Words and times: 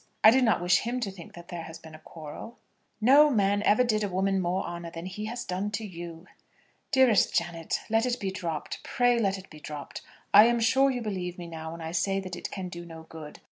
I 0.23 0.31
do 0.31 0.41
not 0.41 0.63
wish 0.63 0.79
him 0.79 0.99
to 1.01 1.11
think 1.11 1.35
that 1.35 1.49
there 1.49 1.61
has 1.61 1.77
been 1.77 1.93
a 1.93 1.99
quarrel." 1.99 2.57
"No 2.99 3.29
man 3.29 3.61
ever 3.61 3.83
did 3.83 4.03
a 4.03 4.09
woman 4.09 4.39
more 4.41 4.63
honour 4.65 4.89
than 4.89 5.05
he 5.05 5.25
has 5.25 5.45
done 5.45 5.69
to 5.73 5.85
you." 5.85 6.25
"Dearest 6.91 7.35
Janet, 7.35 7.81
let 7.87 8.07
it 8.07 8.19
be 8.19 8.31
dropped; 8.31 8.81
pray 8.83 9.19
let 9.19 9.37
it 9.37 9.51
be 9.51 9.59
dropped. 9.59 10.01
I 10.33 10.45
am 10.45 10.59
sure 10.59 10.89
you 10.89 11.03
believe 11.03 11.37
me 11.37 11.45
now 11.45 11.73
when 11.73 11.81
I 11.81 11.91
say 11.91 12.19
that 12.19 12.35
it 12.35 12.49
can 12.49 12.67
do 12.67 12.83
no 12.83 13.03
good. 13.09 13.41